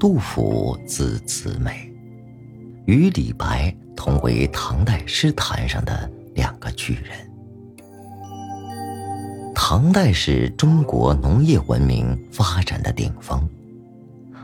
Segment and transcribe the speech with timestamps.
[0.00, 1.92] 杜甫字子美，
[2.86, 7.12] 与李白同为唐代诗坛上的两个巨人。
[9.54, 13.46] 唐代是中国农业文明发展的顶峰，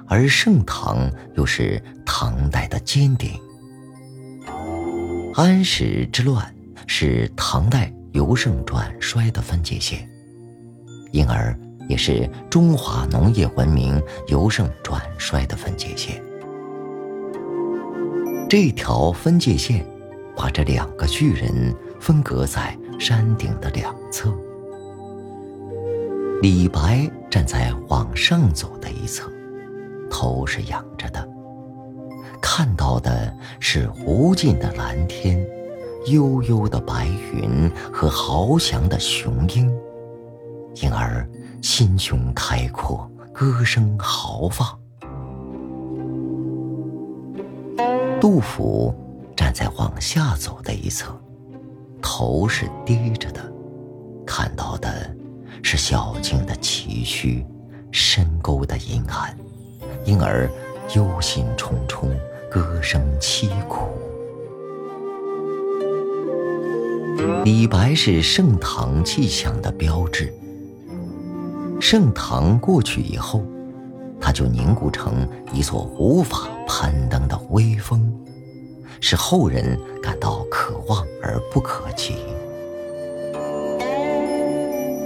[0.06, 3.30] 而盛唐又是唐代的尖顶。
[5.34, 6.54] 安史之乱
[6.86, 10.06] 是唐代由盛转衰的分界线，
[11.12, 11.58] 因而。
[11.88, 16.22] 也是中华农业文明由盛转衰的分界线。
[18.48, 19.84] 这条分界线，
[20.36, 24.32] 把这两个巨人分隔在山顶的两侧。
[26.42, 29.28] 李白站在往上走的一侧，
[30.10, 31.28] 头是仰着的，
[32.40, 35.44] 看到的是无尽的蓝天、
[36.06, 39.68] 悠悠的白云和翱翔的雄鹰，
[40.82, 41.28] 因而。
[41.62, 44.66] 心胸开阔，歌声豪放。
[48.20, 48.94] 杜甫
[49.36, 51.14] 站在往下走的一侧，
[52.00, 53.52] 头是低着的，
[54.26, 55.14] 看到的
[55.62, 57.44] 是小径的崎岖，
[57.90, 59.36] 深沟的阴暗，
[60.04, 60.50] 因而
[60.94, 62.08] 忧心忡忡，
[62.50, 63.86] 歌声凄苦。
[67.44, 70.32] 李白是盛唐气象的标志。
[71.88, 73.44] 盛唐过去以后，
[74.20, 78.12] 它就凝固成一座无法攀登的微峰，
[79.00, 82.16] 使后人感到可望而不可及。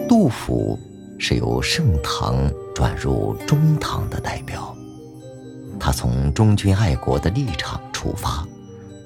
[0.08, 0.78] 杜甫
[1.18, 4.74] 是由盛唐转入中唐的代表，
[5.78, 8.42] 他从忠君爱国的立场出发，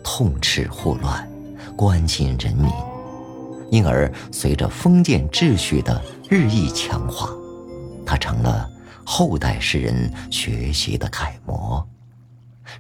[0.04, 1.28] 痛斥祸乱，
[1.74, 2.70] 关心人民，
[3.68, 7.28] 因而随着封建秩序的日益强化。
[8.04, 8.69] 他成了
[9.04, 11.87] 后代诗人学习的楷模，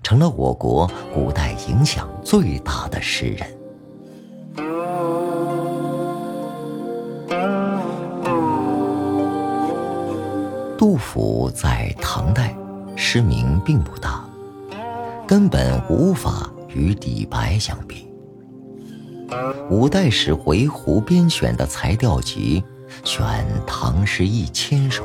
[0.02, 3.46] 成了我国古代影响最大的诗人。
[10.76, 12.54] 杜甫在唐代
[12.94, 14.24] 诗名并不大，
[15.26, 18.06] 根本无法与李白相比。
[19.70, 22.62] 五代时回鹘编选的才调集，
[23.02, 25.04] 选唐诗一千首。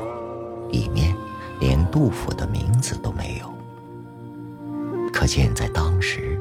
[0.70, 1.14] 里面
[1.60, 3.52] 连杜甫的名字都没有，
[5.12, 6.38] 可见在当时，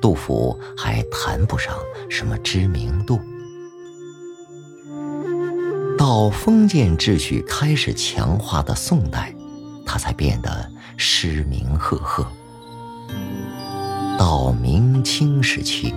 [0.00, 1.74] 杜甫还谈不上
[2.08, 3.20] 什么知名度。
[5.96, 9.34] 到封建秩序开始强化的宋代，
[9.86, 12.26] 他才变得诗名赫赫。
[14.18, 15.94] 到明清时期，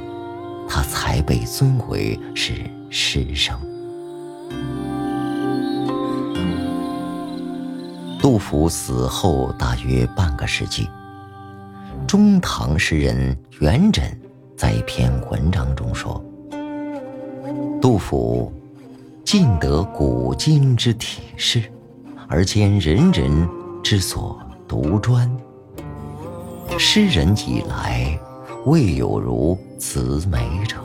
[0.68, 2.54] 他才被尊为是
[2.90, 3.60] 诗圣。
[8.20, 10.90] 杜甫死后大约半个世纪，
[12.08, 14.12] 中唐诗人元稹
[14.56, 16.22] 在一篇文章中说
[17.80, 18.52] ：“杜甫
[19.24, 21.64] 尽得古今之体事，
[22.28, 23.48] 而兼人人
[23.84, 24.38] 之所
[24.68, 25.30] 独专。
[26.78, 28.20] 诗人以来，
[28.66, 30.78] 未有如此美者。”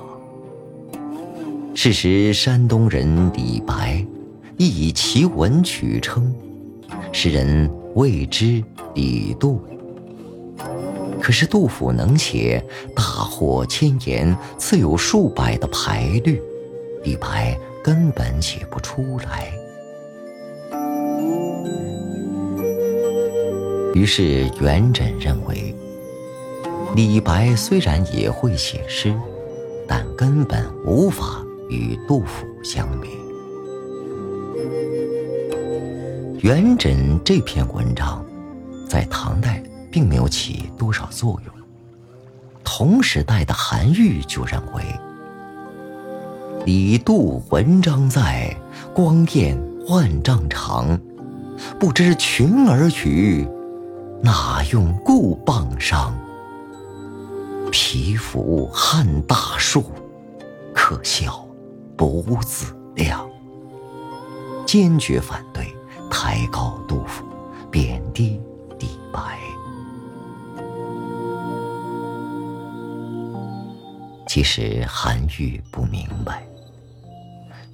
[1.74, 4.04] 是时，山东人李白
[4.58, 6.32] 亦以其文取称。
[7.12, 8.62] 诗人谓之
[8.94, 9.60] 李杜，
[11.20, 12.64] 可是杜甫能写
[12.96, 16.42] 大获千言，次有数百的排律，
[17.04, 19.52] 李白根本写不出来。
[23.94, 25.74] 于是元稹认为，
[26.96, 29.14] 李白虽然也会写诗，
[29.86, 33.08] 但根本无法与杜甫相比。
[36.42, 38.24] 元稹这篇文章，
[38.88, 39.62] 在唐代
[39.92, 41.54] 并没有起多少作用。
[42.64, 44.82] 同时代的韩愈就认为
[46.66, 48.56] ：“李杜文章在，
[48.92, 49.56] 光焰
[49.86, 50.98] 万丈长。
[51.78, 53.46] 不知群儿语，
[54.20, 56.12] 哪用故棒伤？
[57.70, 59.84] 皮肤撼大树，
[60.74, 61.46] 可笑
[61.96, 63.24] 不自量。”
[64.66, 65.72] 坚决反对。
[66.14, 67.24] 抬高杜甫，
[67.70, 68.38] 贬低
[68.78, 69.38] 李白。
[74.28, 76.46] 其实韩愈不明白，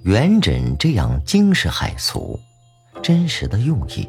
[0.04, 2.38] 元稹这样惊世骇俗，
[3.02, 4.08] 真实的用意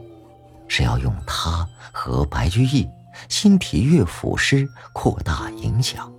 [0.67, 2.87] 是要用他和白居易
[3.29, 6.09] 新题乐府诗扩大影响。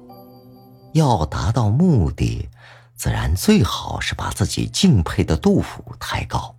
[0.94, 2.48] 要达到目的，
[2.96, 6.56] 自然最好是把自己敬佩的杜甫抬高。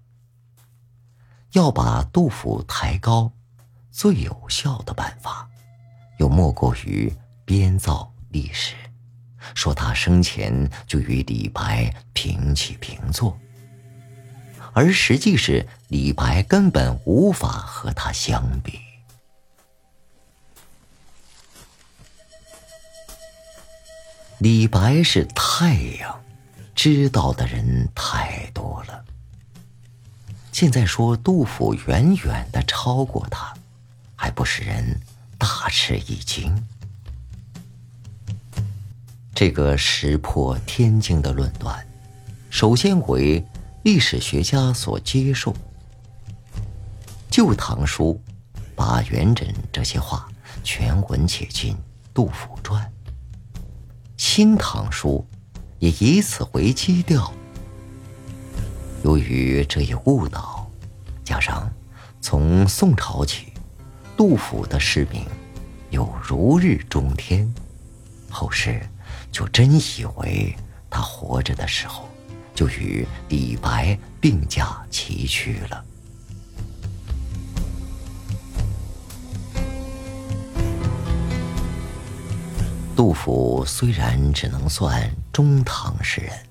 [1.52, 3.32] 要把杜甫抬高，
[3.92, 5.50] 最有效的办法，
[6.18, 7.14] 又莫过于
[7.44, 8.74] 编造历史，
[9.54, 13.38] 说他生前就与李白平起平坐，
[14.72, 18.80] 而实际是李白根本无法和他相比。
[24.38, 26.24] 李白是太阳，
[26.74, 29.06] 知道的人太多了。
[30.62, 33.52] 现在说杜甫远远的超过他，
[34.16, 35.02] 还不使人
[35.36, 36.56] 大吃一惊？
[39.34, 41.84] 这个石破天惊的论断，
[42.52, 43.44] 首先为
[43.82, 45.52] 历史学家所接受。
[47.32, 48.22] 《旧唐书》
[48.76, 50.30] 把元稹这些话
[50.64, 51.74] 全文写进
[52.14, 52.86] 《杜甫传》，
[54.16, 55.26] 《新唐书》
[55.80, 57.34] 也以此为基调。
[59.04, 60.70] 由于这一误导，
[61.24, 61.68] 加上
[62.22, 63.48] 从宋朝起，
[64.16, 65.26] 杜甫的诗名
[65.90, 67.52] 又如日中天，
[68.30, 68.80] 后世
[69.32, 70.56] 就真以为
[70.88, 72.08] 他活着的时候
[72.54, 75.84] 就与李白并驾齐驱了。
[82.96, 86.51] 杜甫虽然只能算中唐诗人。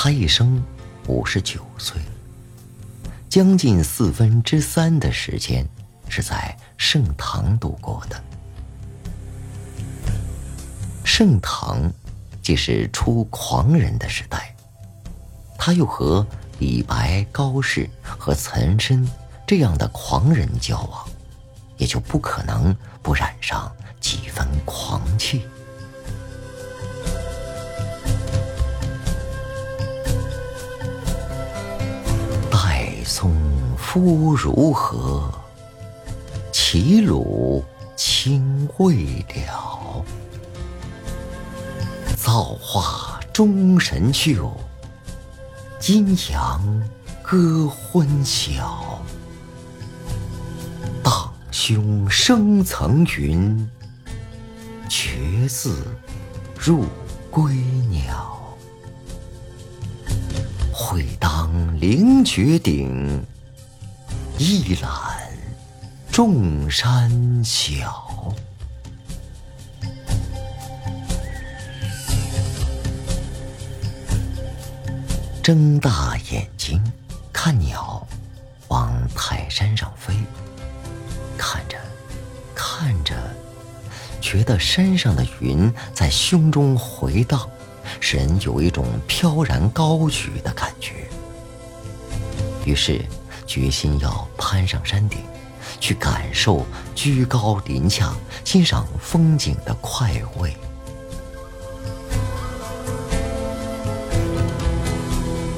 [0.00, 0.62] 他一生
[1.08, 2.00] 五十九岁，
[3.28, 5.68] 将近四分之三的时间
[6.08, 8.22] 是在盛唐度过的。
[11.04, 11.92] 盛唐
[12.40, 14.54] 既是出狂人的时代，
[15.58, 16.24] 他又和
[16.60, 19.04] 李白、高适和岑参
[19.48, 21.08] 这样的狂人交往，
[21.76, 22.72] 也就不可能
[23.02, 23.68] 不染上
[23.98, 25.42] 几分狂气。
[33.90, 35.32] 夫如何？
[36.52, 37.64] 齐鲁
[37.96, 40.04] 青未了。
[42.14, 44.54] 造化钟神秀，
[45.86, 46.60] 阴阳
[47.22, 49.00] 割昏晓。
[51.02, 53.66] 荡胸生层云，
[54.86, 55.72] 决眦
[56.58, 56.84] 入
[57.30, 57.54] 归
[57.88, 58.38] 鸟。
[60.74, 63.24] 会当凌绝顶，
[64.38, 64.90] 一览
[66.12, 68.32] 众山小。
[75.42, 76.80] 睁大眼睛
[77.32, 78.06] 看鸟，
[78.68, 80.14] 往泰山上飞，
[81.36, 81.76] 看着
[82.54, 83.16] 看着，
[84.20, 87.48] 觉得山上的云在胸中回荡。
[87.98, 91.08] 使人有一种飘然高举的感觉，
[92.64, 93.04] 于是
[93.48, 95.18] 决心要攀上山顶，
[95.80, 98.12] 去感受居高临下
[98.44, 100.54] 欣赏风景的快慰。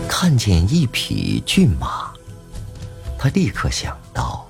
[0.09, 2.13] 看见一匹骏马，
[3.19, 4.47] 他立刻想到：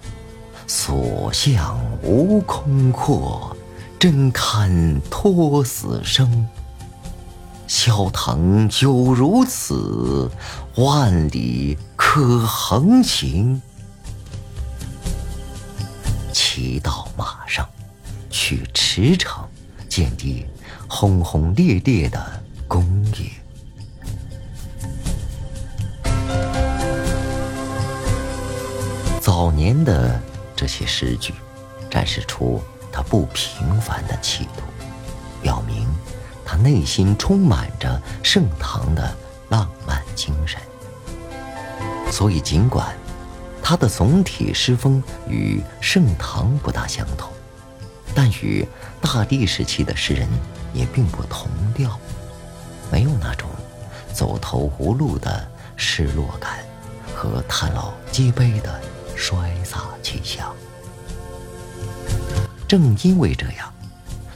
[0.66, 3.56] 所向无空阔，
[3.98, 6.46] 真堪托死生。
[7.70, 10.28] 萧腾有如此，
[10.74, 13.62] 万里可横行。
[16.32, 17.64] 骑到马上，
[18.28, 19.44] 去驰骋，
[19.88, 20.44] 见地
[20.88, 22.84] 轰轰烈烈的工
[23.16, 23.30] 业。
[29.20, 30.20] 早年的
[30.56, 31.32] 这些诗句，
[31.88, 32.60] 展示出
[32.90, 34.62] 他不平凡的气度，
[35.40, 35.79] 表明。
[36.50, 39.16] 他内心充满着盛唐的
[39.50, 40.60] 浪漫精神，
[42.10, 42.92] 所以尽管
[43.62, 47.30] 他的总体诗风与盛唐不大相同，
[48.16, 48.66] 但与
[49.00, 50.28] 大地时期的诗人
[50.74, 51.96] 也并不同调，
[52.90, 53.48] 没有那种
[54.12, 56.58] 走投无路的失落感
[57.14, 58.80] 和叹老皆悲的
[59.14, 60.52] 衰飒气象。
[62.66, 63.72] 正因为这样。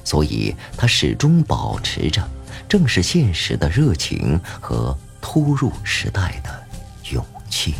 [0.04, 2.22] 所以，他始终保持着
[2.68, 6.62] 正视现实的热情和突入时代的
[7.10, 7.74] 勇气。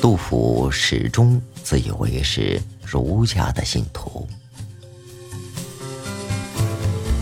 [0.00, 4.28] 杜甫始终自以为是儒家的信徒，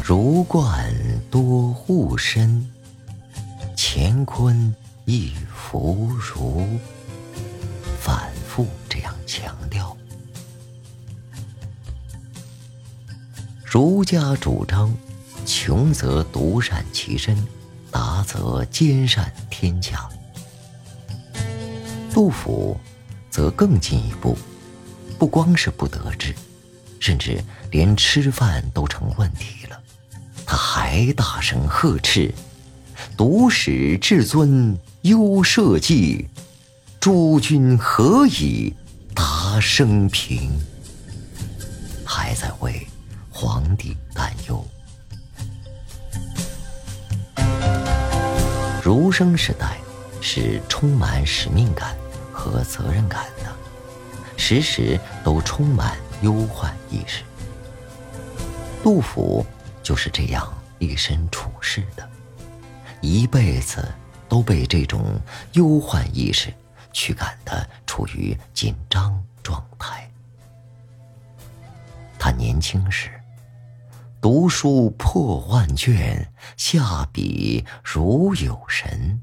[0.04, 0.94] 儒冠
[1.30, 2.73] 多护身。
[3.96, 4.74] 乾坤
[5.04, 6.66] 亦弗如，
[8.00, 9.96] 反复这样强调。
[13.64, 14.92] 儒家主张，
[15.46, 17.38] 穷则独善其身，
[17.92, 20.08] 达则兼善天下。
[22.12, 22.76] 杜甫
[23.30, 24.36] 则更进一步，
[25.20, 26.34] 不光是不得志，
[26.98, 29.80] 甚至连吃饭都成问题了，
[30.44, 32.34] 他还大声呵斥
[33.16, 36.28] ：“独使至尊忧社稷，
[37.00, 38.72] 诸君何以
[39.14, 40.50] 达生平？”
[42.04, 42.86] 还在为
[43.30, 44.64] 皇帝担忧。
[48.82, 49.78] 儒生时代
[50.20, 51.94] 是充满使命感。
[52.36, 53.56] 和责任感的，
[54.36, 57.22] 时时都充满忧患意识。
[58.82, 59.46] 杜甫
[59.82, 62.06] 就是这样一身处世的，
[63.04, 63.86] 一辈子
[64.30, 65.20] 都被这种
[65.52, 66.52] 忧患意识
[66.90, 70.10] 驱赶的处于紧张状态。
[72.18, 73.10] 他年轻时
[74.22, 79.20] 读书破万卷，下笔如有神。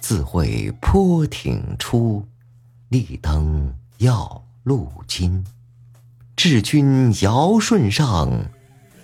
[0.00, 2.26] 自会坡挺出，
[2.88, 5.44] 立登要路津。
[6.34, 8.30] 治君尧舜上，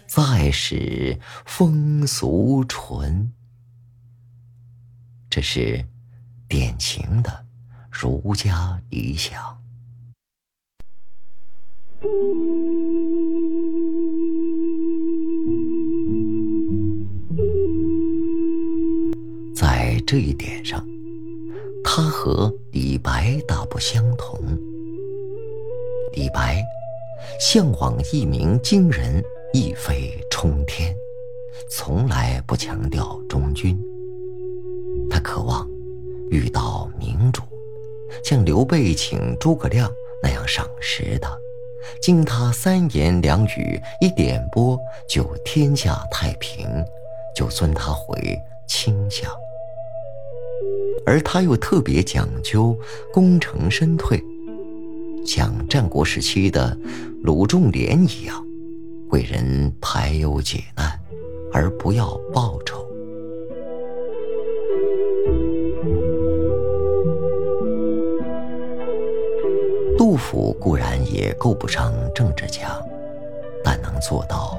[0.06, 3.30] 再使风俗淳。
[5.34, 5.82] 这是
[6.46, 7.46] 典型的
[7.90, 9.58] 儒家理想。
[19.56, 20.86] 在这一点上。
[21.82, 24.38] 他和李白大不相同。
[26.12, 26.62] 李白
[27.40, 29.24] 向往一鸣惊人，
[29.54, 30.94] 一飞冲天，
[31.70, 33.91] 从来不强调忠君。
[35.22, 35.68] 渴望
[36.30, 37.42] 遇到明主，
[38.24, 39.90] 像刘备请诸葛亮
[40.22, 41.36] 那样赏识他，
[42.00, 46.66] 经他三言两语一点拨，就天下太平，
[47.34, 49.30] 就尊他回卿相。
[51.04, 52.76] 而他又特别讲究
[53.12, 54.22] 功成身退，
[55.26, 56.76] 像战国时期的
[57.22, 58.44] 鲁仲连一样，
[59.10, 61.00] 为人排忧解难，
[61.52, 62.86] 而不要报酬。
[70.22, 72.80] 府固然也够不上政治家，
[73.62, 74.56] 但能做到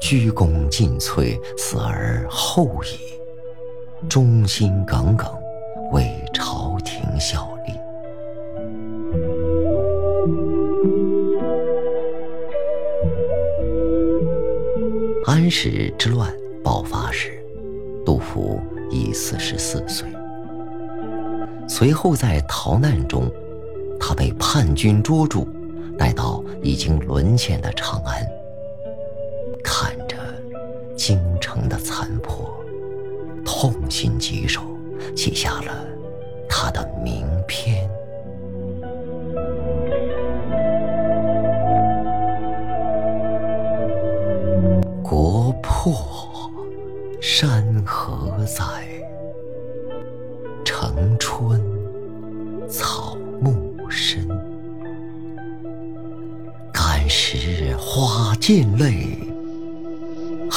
[0.00, 5.26] 鞠躬尽瘁，死而后已，忠心耿耿。
[5.92, 6.04] 为
[6.34, 7.72] 朝廷效力。
[15.24, 16.28] 安史之乱
[16.64, 17.40] 爆发时，
[18.04, 20.08] 杜甫已四十四岁。
[21.68, 23.30] 随后在逃难中，
[23.98, 25.48] 他被叛军捉住，
[25.98, 28.26] 带到已经沦陷的长安，
[29.62, 30.16] 看着
[30.96, 32.48] 京城的残破，
[33.44, 34.62] 痛心疾首。
[35.14, 35.86] 写下了
[36.48, 37.88] 他的名篇《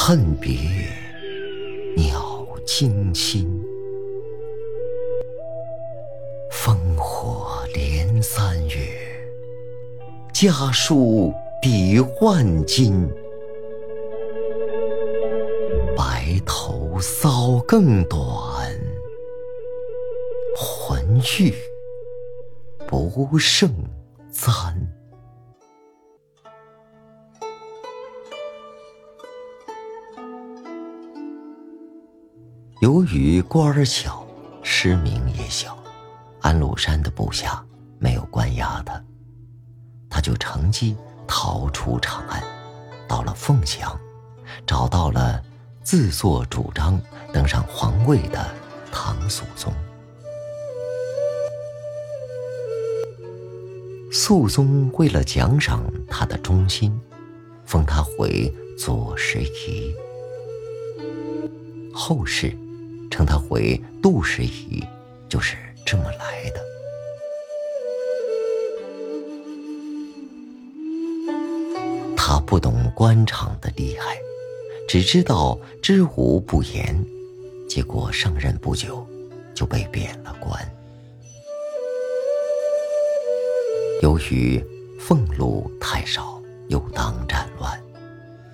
[0.09, 0.57] 恨别
[1.95, 3.47] 鸟惊心。
[6.51, 8.87] 烽火连三月，
[10.33, 13.07] 家书抵万金。
[15.95, 18.19] 白头搔更短，
[20.57, 21.53] 浑欲
[22.87, 23.69] 不胜
[24.31, 24.73] 簪。
[32.79, 34.25] 由于官儿小，
[34.63, 35.77] 失名也小，
[36.39, 37.63] 安禄山的部下。
[38.01, 39.03] 没有关押他，
[40.09, 40.95] 他就乘机
[41.27, 42.41] 逃出长安，
[43.09, 43.99] 到了凤翔，
[44.65, 45.43] 找到了
[45.83, 46.97] 自作主张
[47.33, 48.49] 登上皇位的
[48.89, 49.73] 唐肃宗。
[54.09, 56.97] 肃宗为了奖赏他的忠心，
[57.65, 59.93] 封他为左拾遗，
[61.93, 62.57] 后世
[63.09, 64.83] 称他为杜拾遗，
[65.27, 66.65] 就是这么来的。
[72.15, 74.17] 他不懂官场的厉害，
[74.87, 77.03] 只知道知无不言，
[77.67, 79.05] 结果上任不久
[79.55, 80.57] 就被贬了官。
[84.01, 84.63] 由于
[84.99, 87.81] 俸禄太少，又当战乱，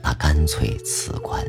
[0.02, 1.46] 他干脆辞官，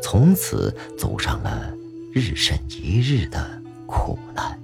[0.00, 1.74] 从此走上了
[2.12, 4.58] 日甚一日的苦难。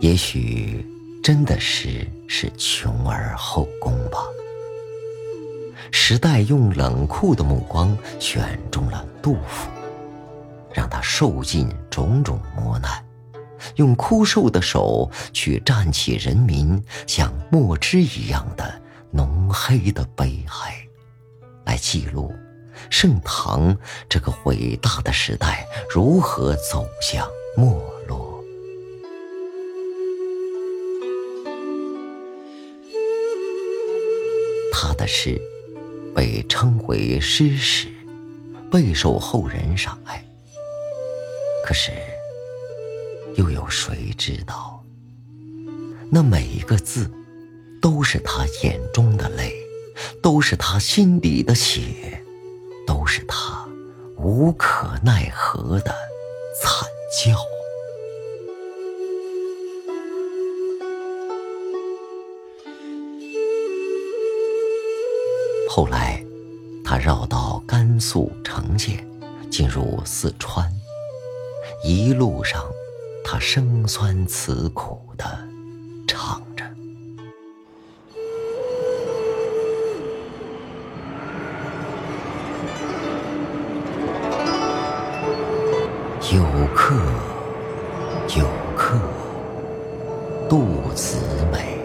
[0.00, 0.86] 也许
[1.22, 4.18] 真的是是穷而后功吧。
[5.90, 9.68] 时代用冷酷的目光选中了杜甫，
[10.72, 13.02] 让他受尽种种磨难，
[13.76, 20.85] 用枯瘦的手去蘸起人民像墨汁一样的浓黑的悲哀，
[21.66, 22.32] 来记录
[22.88, 23.76] 盛唐
[24.08, 27.66] 这个伟大的时代如何走向没
[28.06, 28.42] 落。
[34.72, 35.40] 他的诗
[36.14, 37.88] 被称为诗史，
[38.70, 40.22] 备受后人赏爱。
[41.64, 41.90] 可是，
[43.36, 44.84] 又有谁知道，
[46.10, 47.10] 那每一个字，
[47.82, 49.52] 都是他眼中的泪，
[50.20, 52.22] 都是他心底的血，
[52.86, 53.66] 都是他
[54.16, 55.94] 无可奈何的
[56.60, 56.88] 惨
[57.24, 57.36] 叫。
[65.68, 66.24] 后来，
[66.82, 69.06] 他绕到甘肃成县，
[69.50, 70.72] 进入四川。
[71.84, 72.64] 一路上，
[73.22, 75.24] 他声酸词苦的
[86.32, 86.42] 有
[86.74, 86.94] 客，
[88.36, 88.98] 有客，
[90.48, 91.18] 杜子
[91.52, 91.78] 美，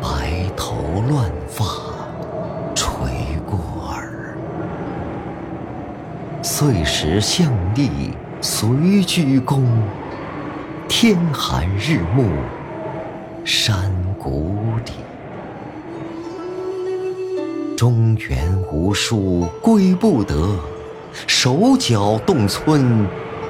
[0.00, 0.74] 白头
[1.08, 1.64] 乱发。”
[6.42, 8.68] 岁时相立随
[9.04, 9.62] 鞠躬，
[10.88, 12.24] 天寒日暮
[13.44, 14.92] 山谷里。
[17.76, 20.56] 中原无书归不得，
[21.26, 23.06] 手脚冻村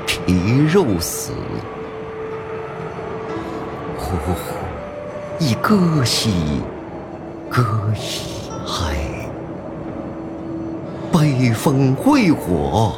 [0.07, 1.33] 皮肉死。
[3.98, 4.35] 呼呼，
[5.38, 6.31] 一歌兮，
[7.48, 8.96] 歌兮哀。
[11.12, 12.92] 北风会火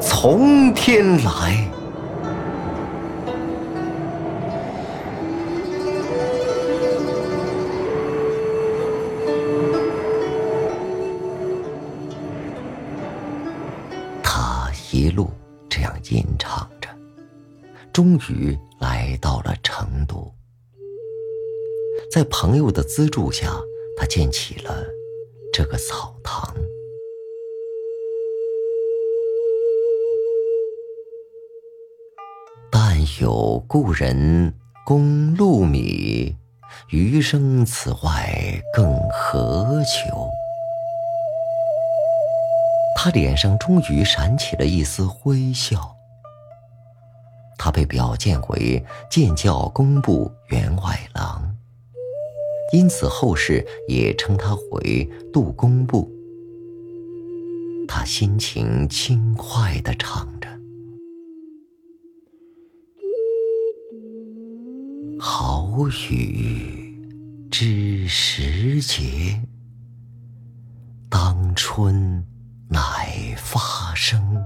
[0.00, 1.68] 从天来，
[18.28, 20.32] 于来到了成都。
[22.10, 23.52] 在朋友的资助下，
[23.96, 24.86] 他建起了
[25.52, 26.54] 这个草堂。
[32.70, 34.54] 但有故人
[34.86, 36.36] 供禄米，
[36.90, 40.30] 余生此外更何求？
[42.96, 45.97] 他脸上终于闪起了一丝微笑。
[47.58, 51.54] 他被表荐为建教工部员外郎，
[52.72, 56.10] 因此后世也称他为杜工部。
[57.88, 60.48] 他心情轻快地唱着。
[65.18, 65.68] 好
[66.10, 66.96] 雨
[67.50, 69.42] 知时节，
[71.08, 72.24] 当春
[72.68, 74.36] 乃发生。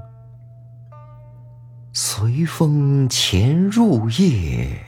[1.94, 4.82] 随风潜入夜，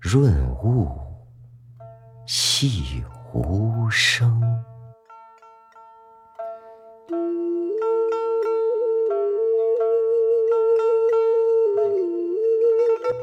[0.00, 0.90] 润物
[2.26, 4.42] 细无声。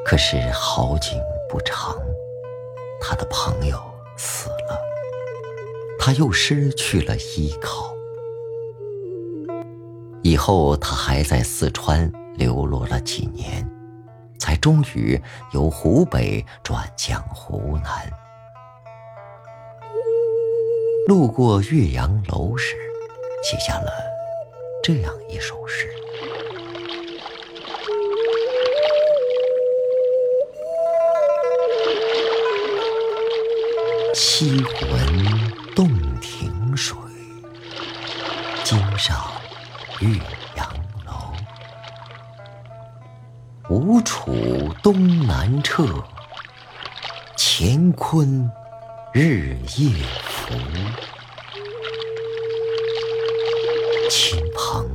[0.06, 1.98] 可是好景不长，
[3.02, 3.78] 他的朋友
[4.16, 4.82] 死了，
[6.00, 7.91] 他又失去了依靠。
[10.32, 13.70] 以后他还在四川流落了几年，
[14.40, 18.10] 才终于由湖北转向湖南。
[21.06, 22.78] 路过岳阳楼时，
[23.44, 23.92] 写下了
[24.82, 25.90] 这样一首诗。
[34.14, 34.98] 西魂
[35.76, 35.90] 洞
[36.22, 36.98] 庭水，
[38.64, 39.20] 今上
[40.02, 40.10] 岳
[40.58, 40.68] 阳
[41.06, 41.32] 楼。
[43.70, 44.34] 吴楚
[44.82, 46.04] 东南坼，
[47.38, 48.52] 乾坤
[49.14, 49.92] 日夜
[50.24, 50.56] 浮。
[54.10, 54.90] 亲朋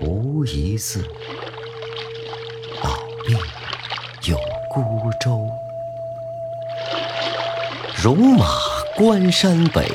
[0.00, 1.06] 无一字，
[2.82, 3.38] 老病
[4.24, 4.38] 有
[4.70, 5.46] 孤舟。
[7.94, 8.46] 戎马
[8.96, 9.86] 关山北，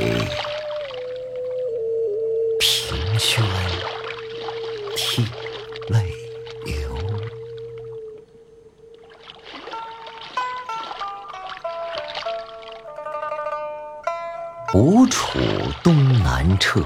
[14.74, 15.38] 吴楚
[15.84, 16.82] 东南坼，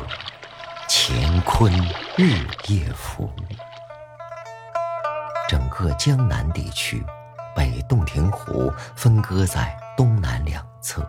[0.90, 1.72] 乾坤
[2.18, 3.30] 日夜浮。
[5.48, 7.06] 整个江南地区
[7.56, 11.08] 被洞庭湖分割在东南两侧，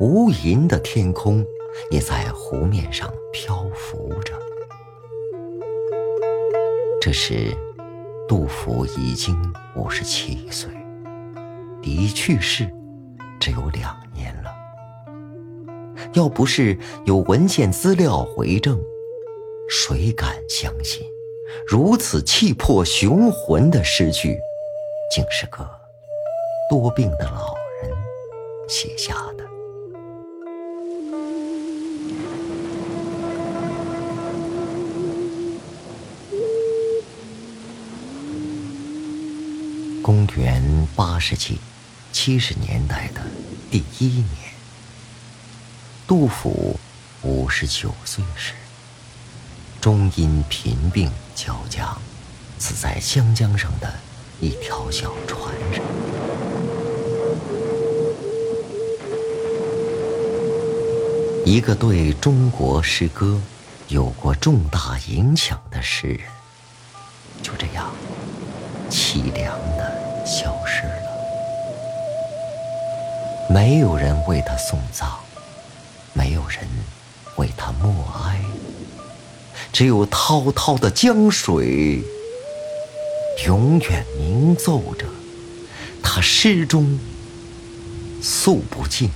[0.00, 1.44] 无垠的天空
[1.92, 4.34] 也在湖面上漂浮着。
[7.00, 7.56] 这时，
[8.26, 10.68] 杜甫已经五十七岁，
[11.80, 12.68] 离去世
[13.38, 14.45] 只有两年了。
[16.16, 18.82] 要不是有文献资料回证，
[19.68, 21.06] 谁敢相信？
[21.66, 24.40] 如此气魄雄浑的诗句，
[25.14, 25.68] 竟是个
[26.70, 27.92] 多病的老人
[28.66, 29.44] 写下的。
[40.02, 40.62] 公元
[40.96, 41.58] 八世纪
[42.10, 43.20] 七十年代的
[43.70, 44.45] 第一年，
[46.06, 46.78] 杜甫
[47.22, 48.52] 五十九岁时。
[49.80, 51.96] 终因贫病交加，
[52.58, 53.92] 死在湘江上的
[54.40, 55.84] 一条小船上。
[61.44, 63.40] 一个对中国诗歌
[63.86, 66.26] 有过重大影响的诗人，
[67.40, 67.92] 就这样
[68.90, 71.06] 凄凉的消失了。
[73.48, 75.08] 没有人为他送葬，
[76.16, 76.60] 没有人
[77.36, 77.92] 为他默
[78.24, 78.40] 哀。
[79.72, 82.02] 只有滔滔的江水，
[83.46, 85.06] 永远鸣奏着
[86.02, 86.98] 他诗中
[88.22, 89.10] 诉不尽。